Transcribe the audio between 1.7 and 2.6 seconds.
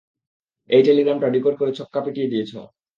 ছক্কা পিটিয়ে দিয়েছ!